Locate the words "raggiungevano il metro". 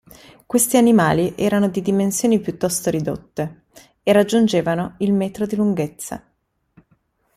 4.11-5.45